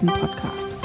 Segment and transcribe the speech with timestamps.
[0.00, 0.76] Devisen-Podcast.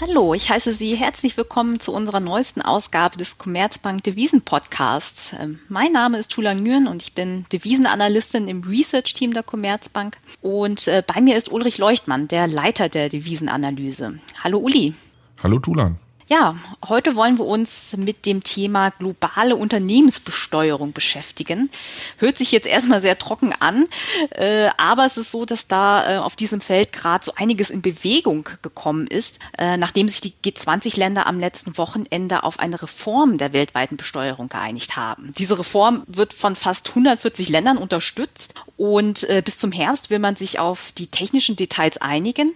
[0.00, 5.34] Hallo, ich heiße Sie herzlich willkommen zu unserer neuesten Ausgabe des Commerzbank Devisen Podcasts.
[5.40, 10.16] Ähm, mein Name ist Tula Nguyen und ich bin Devisenanalystin im Research Team der Commerzbank.
[10.42, 14.16] Und äh, bei mir ist Ulrich Leuchtmann, der Leiter der Devisenanalyse.
[14.42, 14.94] Hallo Uli.
[15.40, 16.00] Hallo Tulan.
[16.28, 16.56] Ja,
[16.88, 21.70] heute wollen wir uns mit dem Thema globale Unternehmensbesteuerung beschäftigen.
[22.18, 23.84] Hört sich jetzt erstmal sehr trocken an,
[24.30, 27.80] äh, aber es ist so, dass da äh, auf diesem Feld gerade so einiges in
[27.80, 33.52] Bewegung gekommen ist, äh, nachdem sich die G20-Länder am letzten Wochenende auf eine Reform der
[33.52, 35.32] weltweiten Besteuerung geeinigt haben.
[35.38, 40.34] Diese Reform wird von fast 140 Ländern unterstützt und äh, bis zum Herbst will man
[40.34, 42.52] sich auf die technischen Details einigen.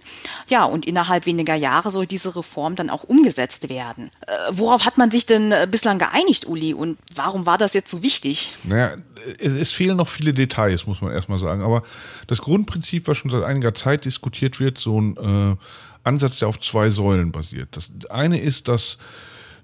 [0.49, 4.09] Ja, und innerhalb weniger Jahre soll diese Reform dann auch umgesetzt umgesetzt werden.
[4.27, 6.73] Äh, worauf hat man sich denn äh, bislang geeinigt, Uli?
[6.73, 8.57] Und warum war das jetzt so wichtig?
[8.63, 8.97] Naja,
[9.39, 11.61] es, fehlen noch viele Details, muss man erstmal sagen.
[11.61, 11.83] Aber
[12.27, 15.55] das Grundprinzip, was schon seit einiger Zeit diskutiert wird, so ein äh,
[16.03, 17.69] Ansatz, der auf zwei Säulen basiert.
[17.71, 18.97] Das eine ist, dass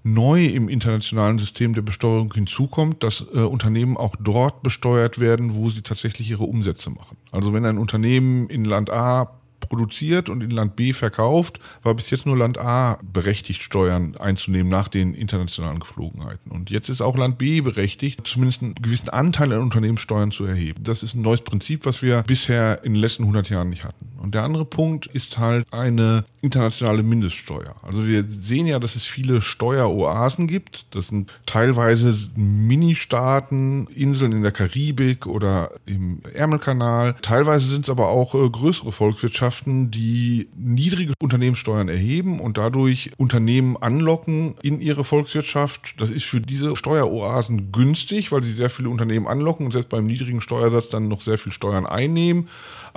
[0.03, 5.69] neu im internationalen System der Besteuerung hinzukommt, dass äh, Unternehmen auch dort besteuert werden, wo
[5.69, 7.17] sie tatsächlich ihre Umsätze machen.
[7.31, 12.09] Also wenn ein Unternehmen in Land A produziert und in Land B verkauft, war bis
[12.09, 16.52] jetzt nur Land A berechtigt, Steuern einzunehmen nach den internationalen Geflogenheiten.
[16.52, 20.83] Und jetzt ist auch Land B berechtigt, zumindest einen gewissen Anteil an Unternehmenssteuern zu erheben.
[20.83, 24.11] Das ist ein neues Prinzip, was wir bisher in den letzten 100 Jahren nicht hatten.
[24.17, 27.76] Und der andere Punkt ist halt eine internationale Mindeststeuer.
[27.81, 30.95] Also wir sehen ja, dass es viele Steueroasen gibt.
[30.95, 37.16] Das sind teilweise Ministaaten, Inseln in der Karibik oder im Ärmelkanal.
[37.22, 43.75] Teilweise sind es aber auch äh, größere Volkswirtschaften, die niedrige Unternehmenssteuern erheben und dadurch Unternehmen
[43.75, 45.95] anlocken in ihre Volkswirtschaft.
[45.98, 50.06] Das ist für diese Steueroasen günstig, weil sie sehr viele Unternehmen anlocken und selbst beim
[50.06, 52.48] niedrigen Steuersatz dann noch sehr viel Steuern einnehmen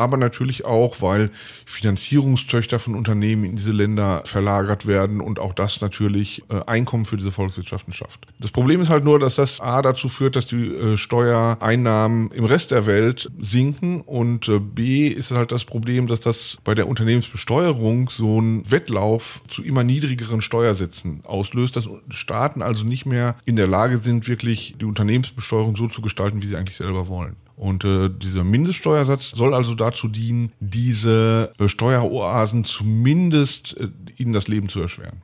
[0.01, 1.31] aber natürlich auch, weil
[1.66, 7.17] Finanzierungstöchter von Unternehmen in diese Länder verlagert werden und auch das natürlich äh, Einkommen für
[7.17, 8.27] diese Volkswirtschaften schafft.
[8.39, 12.45] Das Problem ist halt nur, dass das A dazu führt, dass die äh, Steuereinnahmen im
[12.45, 16.89] Rest der Welt sinken und äh, B ist halt das Problem, dass das bei der
[16.89, 23.57] Unternehmensbesteuerung so ein Wettlauf zu immer niedrigeren Steuersätzen auslöst, dass Staaten also nicht mehr in
[23.57, 27.37] der Lage sind, wirklich die Unternehmensbesteuerung so zu gestalten, wie sie eigentlich selber wollen.
[27.60, 34.48] Und äh, dieser Mindeststeuersatz soll also dazu dienen, diese äh, Steueroasen zumindest äh, ihnen das
[34.48, 35.21] Leben zu erschweren.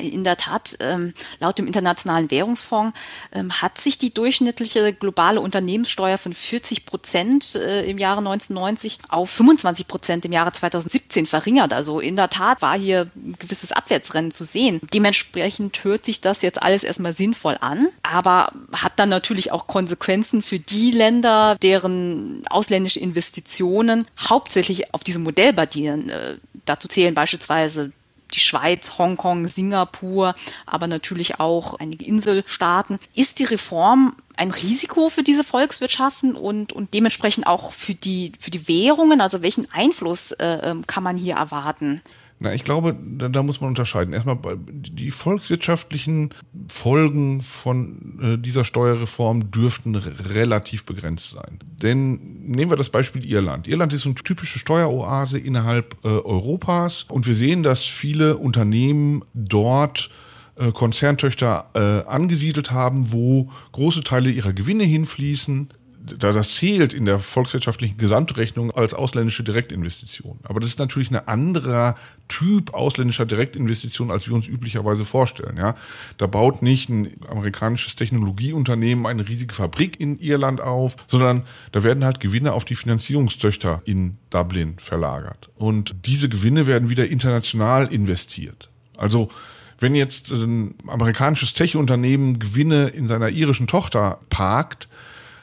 [0.00, 2.98] In der Tat, ähm, laut dem Internationalen Währungsfonds
[3.32, 9.30] ähm, hat sich die durchschnittliche globale Unternehmenssteuer von 40 Prozent äh, im Jahre 1990 auf
[9.30, 11.72] 25 Prozent im Jahre 2017 verringert.
[11.72, 14.80] Also in der Tat war hier ein gewisses Abwärtsrennen zu sehen.
[14.94, 20.42] Dementsprechend hört sich das jetzt alles erstmal sinnvoll an, aber hat dann natürlich auch Konsequenzen
[20.42, 26.08] für die Länder, deren ausländische Investitionen hauptsächlich auf diesem Modell basieren.
[26.08, 27.92] Äh, dazu zählen beispielsweise
[28.34, 30.34] die Schweiz, Hongkong, Singapur,
[30.66, 32.98] aber natürlich auch einige Inselstaaten.
[33.14, 38.50] Ist die Reform ein Risiko für diese Volkswirtschaften und, und dementsprechend auch für die, für
[38.50, 39.20] die Währungen?
[39.20, 42.02] Also welchen Einfluss äh, ähm, kann man hier erwarten?
[42.38, 44.12] Na, ich glaube, da, da muss man unterscheiden.
[44.12, 44.38] Erstmal
[44.68, 46.34] die volkswirtschaftlichen
[46.68, 51.58] Folgen von äh, dieser Steuerreform dürften relativ begrenzt sein.
[51.82, 53.66] Denn nehmen wir das Beispiel Irland.
[53.66, 60.10] Irland ist eine typische Steueroase innerhalb äh, Europas und wir sehen, dass viele Unternehmen dort
[60.56, 65.70] äh, Konzerntöchter äh, angesiedelt haben, wo große Teile ihrer Gewinne hinfließen,
[66.06, 70.38] da das zählt in der volkswirtschaftlichen Gesamtrechnung als ausländische Direktinvestition.
[70.44, 71.96] Aber das ist natürlich ein anderer
[72.28, 75.56] Typ ausländischer Direktinvestition, als wir uns üblicherweise vorstellen.
[75.56, 75.76] Ja,
[76.16, 82.04] da baut nicht ein amerikanisches Technologieunternehmen eine riesige Fabrik in Irland auf, sondern da werden
[82.04, 85.50] halt Gewinne auf die Finanzierungstöchter in Dublin verlagert.
[85.56, 88.70] Und diese Gewinne werden wieder international investiert.
[88.96, 89.30] Also
[89.78, 94.88] wenn jetzt ein amerikanisches Tech-Unternehmen Gewinne in seiner irischen Tochter parkt,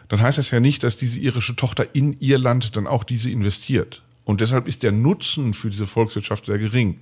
[0.07, 3.29] dann heißt das ja nicht, dass diese irische Tochter in ihr Land dann auch diese
[3.29, 4.01] investiert.
[4.25, 7.01] Und deshalb ist der Nutzen für diese Volkswirtschaft sehr gering.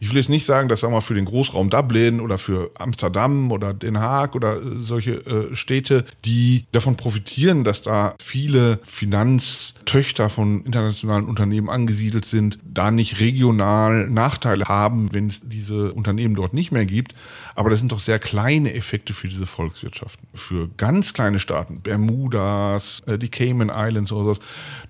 [0.00, 3.50] Ich will jetzt nicht sagen, dass sagen wir, für den Großraum Dublin oder für Amsterdam
[3.50, 10.30] oder Den Haag oder äh, solche äh, Städte, die davon profitieren, dass da viele Finanztöchter
[10.30, 16.54] von internationalen Unternehmen angesiedelt sind, da nicht regional Nachteile haben, wenn es diese Unternehmen dort
[16.54, 17.14] nicht mehr gibt.
[17.56, 20.28] Aber das sind doch sehr kleine Effekte für diese Volkswirtschaften.
[20.32, 24.40] Für ganz kleine Staaten, Bermudas, äh, die Cayman Islands oder so,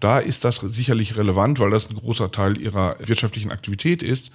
[0.00, 4.31] da ist das sicherlich relevant, weil das ein großer Teil ihrer wirtschaftlichen Aktivität ist.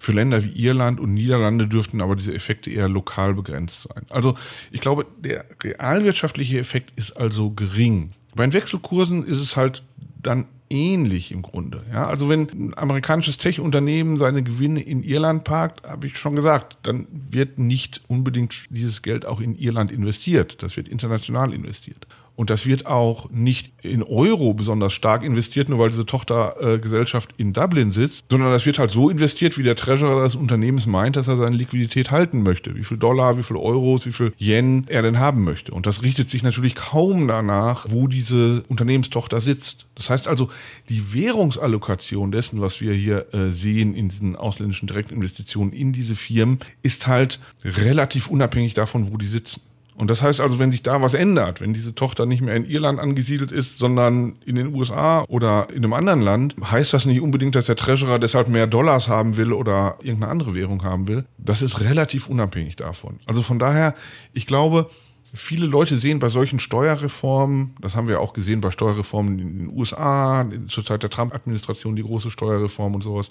[0.00, 4.06] Für Länder wie Irland und Niederlande dürften aber diese Effekte eher lokal begrenzt sein.
[4.08, 4.34] Also
[4.70, 8.10] ich glaube, der realwirtschaftliche Effekt ist also gering.
[8.34, 9.82] Bei den Wechselkursen ist es halt
[10.22, 11.82] dann ähnlich im Grunde.
[11.92, 16.78] Ja, also wenn ein amerikanisches Tech-Unternehmen seine Gewinne in Irland parkt, habe ich schon gesagt,
[16.84, 20.62] dann wird nicht unbedingt dieses Geld auch in Irland investiert.
[20.62, 22.06] Das wird international investiert.
[22.40, 27.52] Und das wird auch nicht in Euro besonders stark investiert, nur weil diese Tochtergesellschaft in
[27.52, 31.28] Dublin sitzt, sondern das wird halt so investiert, wie der Treasurer des Unternehmens meint, dass
[31.28, 32.74] er seine Liquidität halten möchte.
[32.76, 35.72] Wie viel Dollar, wie viel Euros, wie viel Yen er denn haben möchte.
[35.72, 39.84] Und das richtet sich natürlich kaum danach, wo diese Unternehmenstochter sitzt.
[39.94, 40.48] Das heißt also,
[40.88, 46.60] die Währungsallokation dessen, was wir hier äh, sehen in diesen ausländischen Direktinvestitionen in diese Firmen,
[46.82, 49.60] ist halt relativ unabhängig davon, wo die sitzen.
[50.00, 52.64] Und das heißt also, wenn sich da was ändert, wenn diese Tochter nicht mehr in
[52.64, 57.20] Irland angesiedelt ist, sondern in den USA oder in einem anderen Land, heißt das nicht
[57.20, 61.26] unbedingt, dass der Treasurer deshalb mehr Dollars haben will oder irgendeine andere Währung haben will.
[61.36, 63.20] Das ist relativ unabhängig davon.
[63.26, 63.94] Also von daher,
[64.32, 64.88] ich glaube,
[65.34, 69.78] Viele Leute sehen bei solchen Steuerreformen, das haben wir auch gesehen bei Steuerreformen in den
[69.78, 73.30] USA, zur Zeit der Trump-Administration die große Steuerreform und sowas.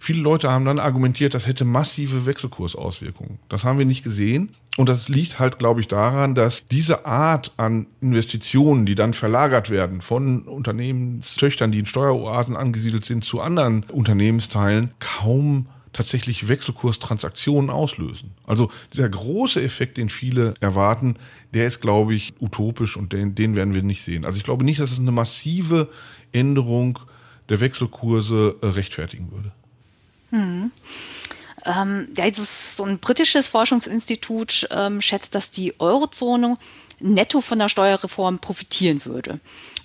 [0.00, 3.38] Viele Leute haben dann argumentiert, das hätte massive Wechselkursauswirkungen.
[3.48, 4.50] Das haben wir nicht gesehen.
[4.76, 9.68] Und das liegt halt, glaube ich, daran, dass diese Art an Investitionen, die dann verlagert
[9.70, 18.32] werden von Unternehmenstöchtern, die in Steueroasen angesiedelt sind, zu anderen Unternehmensteilen, kaum tatsächlich Wechselkurstransaktionen auslösen.
[18.46, 21.16] Also dieser große Effekt, den viele erwarten,
[21.52, 24.24] der ist, glaube ich, utopisch und den, den werden wir nicht sehen.
[24.24, 25.88] Also ich glaube nicht, dass es eine massive
[26.32, 26.98] Änderung
[27.48, 29.52] der Wechselkurse äh, rechtfertigen würde.
[30.30, 30.70] Hm.
[31.66, 36.54] Ähm, ja, dieses, so ein britisches Forschungsinstitut ähm, schätzt, dass die Eurozone
[37.00, 39.36] netto von der Steuerreform profitieren würde.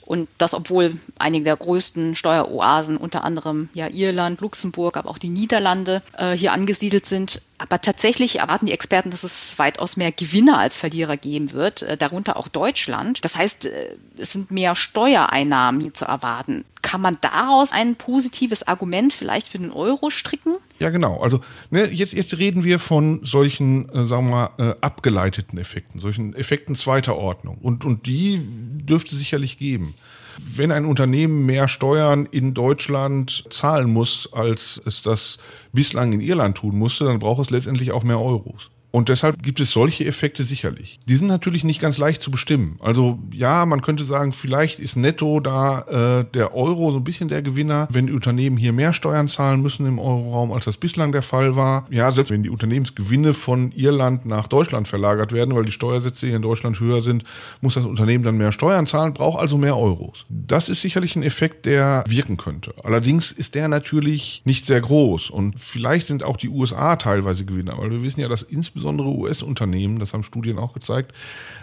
[0.06, 5.30] Und das, obwohl einige der größten Steueroasen, unter anderem ja Irland, Luxemburg, aber auch die
[5.30, 7.42] Niederlande, äh, hier angesiedelt sind.
[7.58, 11.98] Aber tatsächlich erwarten die Experten, dass es weitaus mehr Gewinner als Verlierer geben wird, äh,
[11.98, 13.24] darunter auch Deutschland.
[13.24, 16.66] Das heißt, äh, es sind mehr Steuereinnahmen hier zu erwarten.
[16.84, 20.56] Kann man daraus ein positives Argument vielleicht für den Euro stricken?
[20.80, 21.20] Ja, genau.
[21.20, 21.40] Also
[21.72, 26.36] ne, jetzt, jetzt reden wir von solchen, äh, sagen wir mal, äh, abgeleiteten Effekten, solchen
[26.36, 27.58] Effekten zweiter Ordnung.
[27.58, 29.95] Und, und die dürfte sicherlich geben.
[30.38, 35.38] Wenn ein Unternehmen mehr Steuern in Deutschland zahlen muss, als es das
[35.72, 38.70] bislang in Irland tun musste, dann braucht es letztendlich auch mehr Euros.
[38.96, 41.02] Und deshalb gibt es solche Effekte sicherlich.
[41.06, 42.78] Die sind natürlich nicht ganz leicht zu bestimmen.
[42.80, 45.82] Also ja, man könnte sagen, vielleicht ist netto da
[46.22, 49.62] äh, der Euro so ein bisschen der Gewinner, wenn die Unternehmen hier mehr Steuern zahlen
[49.62, 51.88] müssen im Euroraum, als das bislang der Fall war.
[51.90, 56.38] Ja, selbst wenn die Unternehmensgewinne von Irland nach Deutschland verlagert werden, weil die Steuersätze hier
[56.38, 57.26] in Deutschland höher sind,
[57.60, 60.26] muss das Unternehmen dann mehr Steuern zahlen, braucht also mehr Euros.
[60.30, 62.74] Das ist sicherlich ein Effekt, der wirken könnte.
[62.82, 67.78] Allerdings ist der natürlich nicht sehr groß und vielleicht sind auch die USA teilweise Gewinner,
[67.78, 71.14] weil wir wissen ja, dass insbesondere insbesondere US-Unternehmen, das haben Studien auch gezeigt,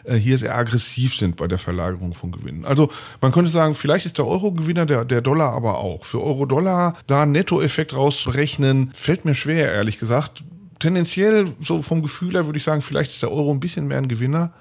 [0.04, 2.64] äh, hier sehr aggressiv sind bei der Verlagerung von Gewinnen.
[2.64, 2.90] Also
[3.20, 6.04] man könnte sagen, vielleicht ist der Euro Gewinner, der, der Dollar aber auch.
[6.04, 10.42] Für Euro-Dollar da einen Nettoeffekt rauszurechnen, fällt mir schwer, ehrlich gesagt.
[10.80, 13.98] Tendenziell, so vom Gefühl her würde ich sagen, vielleicht ist der Euro ein bisschen mehr
[13.98, 14.52] ein Gewinner.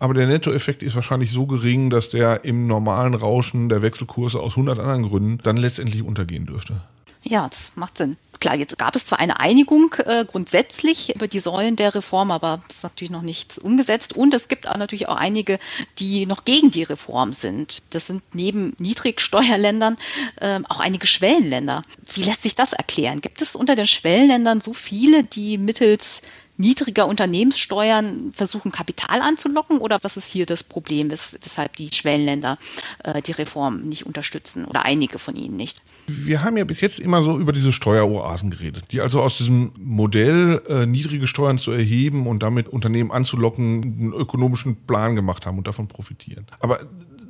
[0.00, 4.52] Aber der Nettoeffekt ist wahrscheinlich so gering, dass der im normalen Rauschen der Wechselkurse aus
[4.52, 6.80] 100 anderen Gründen dann letztendlich untergehen dürfte.
[7.22, 8.16] Ja, das macht Sinn.
[8.40, 12.60] Klar, jetzt gab es zwar eine Einigung äh, grundsätzlich über die Säulen der Reform, aber
[12.68, 14.16] es ist natürlich noch nichts umgesetzt.
[14.16, 15.60] Und es gibt auch natürlich auch einige,
[16.00, 17.84] die noch gegen die Reform sind.
[17.90, 19.96] Das sind neben Niedrigsteuerländern
[20.40, 21.82] äh, auch einige Schwellenländer.
[22.12, 23.20] Wie lässt sich das erklären?
[23.20, 26.22] Gibt es unter den Schwellenländern so viele, die mittels
[26.56, 29.78] niedriger Unternehmenssteuern versuchen, Kapital anzulocken?
[29.78, 32.58] Oder was ist hier das Problem, wes weshalb die Schwellenländer
[33.04, 35.80] äh, die Reform nicht unterstützen oder einige von ihnen nicht?
[36.06, 39.72] Wir haben ja bis jetzt immer so über diese Steueroasen geredet, die also aus diesem
[39.78, 45.58] Modell, äh, niedrige Steuern zu erheben und damit Unternehmen anzulocken, einen ökonomischen Plan gemacht haben
[45.58, 46.46] und davon profitieren.
[46.60, 46.80] Aber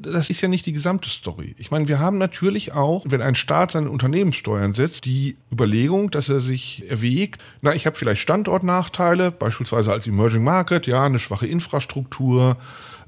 [0.03, 1.55] das ist ja nicht die gesamte Story.
[1.59, 6.29] Ich meine, wir haben natürlich auch, wenn ein Staat seine Unternehmenssteuern setzt, die Überlegung, dass
[6.29, 11.47] er sich erwägt, na, ich habe vielleicht Standortnachteile, beispielsweise als Emerging Market, ja, eine schwache
[11.47, 12.57] Infrastruktur,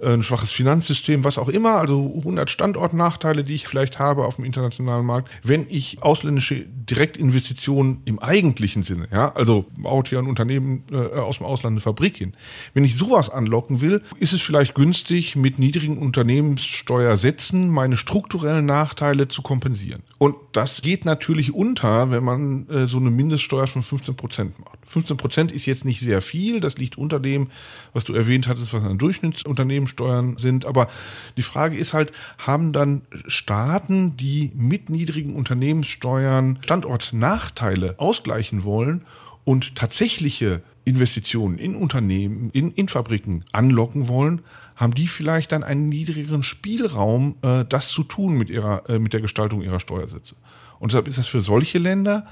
[0.03, 4.45] ein schwaches Finanzsystem, was auch immer, also 100 Standortnachteile, die ich vielleicht habe auf dem
[4.45, 10.85] internationalen Markt, wenn ich ausländische Direktinvestitionen im eigentlichen Sinne, ja, also baut hier ein Unternehmen
[10.91, 12.33] äh, aus dem Ausland eine Fabrik hin,
[12.75, 19.29] wenn ich sowas anlocken will, ist es vielleicht günstig, mit niedrigen Unternehmenssteuersätzen meine strukturellen Nachteile
[19.29, 20.03] zu kompensieren.
[20.19, 24.79] Und das geht natürlich unter, wenn man äh, so eine Mindeststeuer von 15 Prozent macht.
[24.87, 27.49] 15 Prozent ist jetzt nicht sehr viel, das liegt unter dem,
[27.93, 30.65] was du erwähnt hattest, was ein Durchschnittsunternehmen Steuern sind.
[30.65, 30.89] Aber
[31.37, 39.03] die Frage ist halt, haben dann Staaten, die mit niedrigen Unternehmenssteuern Standortnachteile ausgleichen wollen
[39.45, 44.43] und tatsächliche Investitionen in Unternehmen, in, in Fabriken anlocken wollen,
[44.77, 49.13] haben die vielleicht dann einen niedrigeren Spielraum, äh, das zu tun mit ihrer, äh, mit
[49.13, 50.35] der Gestaltung ihrer Steuersätze.
[50.79, 52.27] Und deshalb ist das für solche Länder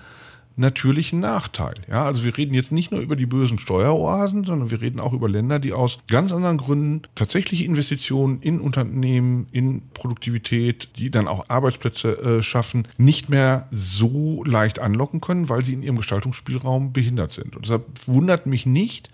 [0.56, 1.74] natürlich ein Nachteil.
[1.88, 5.12] Ja, also wir reden jetzt nicht nur über die bösen Steueroasen, sondern wir reden auch
[5.12, 11.28] über Länder, die aus ganz anderen Gründen tatsächliche Investitionen in Unternehmen, in Produktivität, die dann
[11.28, 16.92] auch Arbeitsplätze äh, schaffen, nicht mehr so leicht anlocken können, weil sie in ihrem Gestaltungsspielraum
[16.92, 17.56] behindert sind.
[17.56, 19.10] Und deshalb wundert mich nicht,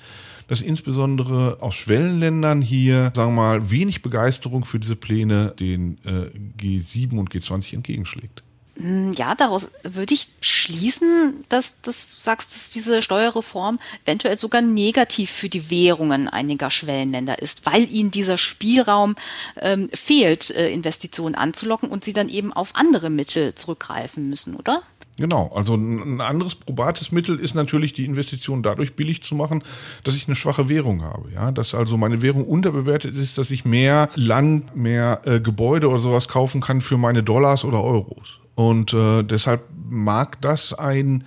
[0.48, 6.30] dass insbesondere aus Schwellenländern hier, sagen wir mal, wenig Begeisterung für diese Pläne den äh,
[6.58, 8.42] G7 und G20 entgegenschlägt.
[8.78, 14.62] Hm, ja, daraus würde ich schließen, dass, dass du sagst, dass diese Steuerreform eventuell sogar
[14.62, 19.16] negativ für die Währungen einiger Schwellenländer ist, weil ihnen dieser Spielraum
[19.60, 24.82] ähm, fehlt, äh, Investitionen anzulocken und sie dann eben auf andere Mittel zurückgreifen müssen, oder?
[25.16, 29.64] Genau, also ein anderes probates Mittel ist natürlich die Investition dadurch billig zu machen,
[30.04, 31.32] dass ich eine schwache Währung habe.
[31.32, 35.98] Ja, dass also meine Währung unterbewertet ist, dass ich mehr Land, mehr äh, Gebäude oder
[35.98, 38.38] sowas kaufen kann für meine Dollars oder Euros.
[38.58, 41.22] Und äh, deshalb mag das ein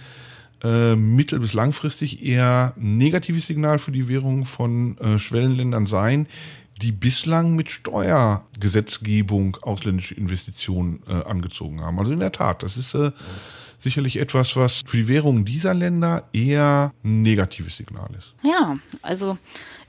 [0.66, 6.28] äh, mittel- bis langfristig eher negatives Signal für die Währung von äh, Schwellenländern sein,
[6.82, 12.00] die bislang mit Steuergesetzgebung ausländische Investitionen äh, angezogen haben.
[12.00, 13.12] Also in der Tat, das ist äh,
[13.82, 18.34] sicherlich etwas, was für die Währung dieser Länder eher ein negatives Signal ist.
[18.44, 19.38] Ja, also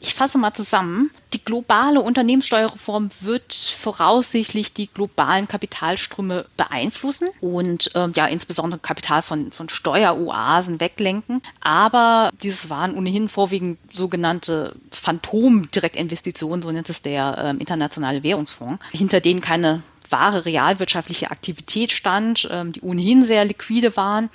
[0.02, 1.10] ich fasse mal zusammen.
[1.32, 9.52] Die globale Unternehmenssteuerreform wird voraussichtlich die globalen Kapitalströme beeinflussen und ähm, ja insbesondere Kapital von,
[9.52, 11.40] von Steueroasen weglenken.
[11.60, 19.20] Aber dieses waren ohnehin vorwiegend sogenannte Phantom-Direktinvestitionen, so nennt es der äh, Internationale Währungsfonds, hinter
[19.20, 24.30] denen keine wahre realwirtschaftliche Aktivität stand, ähm, die ohnehin sehr liquide waren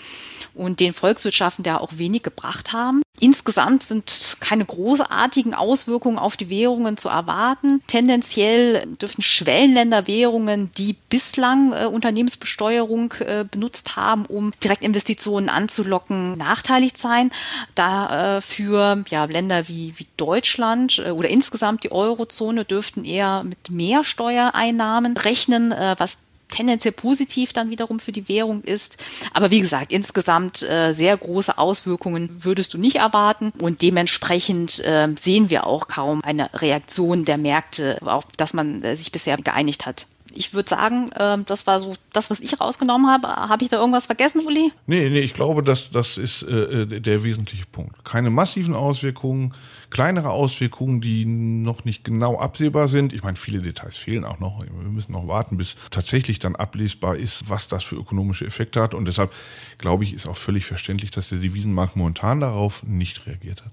[0.54, 3.02] und den Volkswirtschaften da auch wenig gebracht haben.
[3.20, 7.82] Insgesamt sind keine großartigen Auswirkungen auf die Währungen zu erwarten.
[7.88, 17.32] Tendenziell dürfen Schwellenländerwährungen, die bislang äh, Unternehmensbesteuerung äh, benutzt haben, um Direktinvestitionen anzulocken, nachteilig sein.
[17.74, 18.42] Da äh,
[19.10, 25.18] ja, Länder wie, wie Deutschland äh, oder insgesamt die Eurozone dürften eher mit mehr Steuereinnahmen
[25.18, 26.20] rechnen, äh, was
[26.58, 28.98] tendenziell positiv dann wiederum für die Währung ist.
[29.34, 35.08] Aber wie gesagt, insgesamt äh, sehr große Auswirkungen würdest du nicht erwarten und dementsprechend äh,
[35.20, 39.86] sehen wir auch kaum eine Reaktion der Märkte, auf das man äh, sich bisher geeinigt
[39.86, 43.28] hat ich würde sagen, äh, das war so das, was ich rausgenommen habe.
[43.28, 44.72] Habe ich da irgendwas vergessen, Uli?
[44.86, 48.06] Nee, nee, ich glaube, das, das ist äh, äh, der wesentliche Punkt.
[48.06, 49.54] Keine massiven Auswirkungen,
[49.90, 53.14] kleinere Auswirkungen, die noch nicht genau absehbar sind.
[53.14, 54.64] Ich meine, viele Details fehlen auch noch.
[54.64, 58.94] Wir müssen noch warten, bis tatsächlich dann ablesbar ist, was das für ökonomische Effekte hat.
[58.94, 59.32] Und deshalb,
[59.78, 63.72] glaube ich, ist auch völlig verständlich, dass der Devisenmarkt momentan darauf nicht reagiert hat.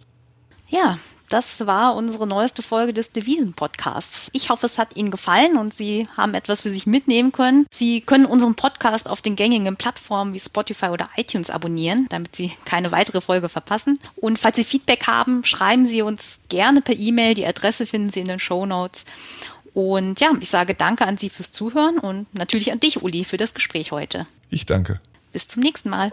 [0.68, 4.30] Ja, das war unsere neueste Folge des Devisen-Podcasts.
[4.32, 7.66] Ich hoffe, es hat Ihnen gefallen und Sie haben etwas für sich mitnehmen können.
[7.72, 12.52] Sie können unseren Podcast auf den gängigen Plattformen wie Spotify oder iTunes abonnieren, damit Sie
[12.64, 13.98] keine weitere Folge verpassen.
[14.16, 17.34] Und falls Sie Feedback haben, schreiben Sie uns gerne per E-Mail.
[17.34, 19.04] Die Adresse finden Sie in den Show Notes.
[19.72, 23.36] Und ja, ich sage danke an Sie fürs Zuhören und natürlich an dich, Uli, für
[23.36, 24.26] das Gespräch heute.
[24.50, 25.00] Ich danke.
[25.32, 26.12] Bis zum nächsten Mal.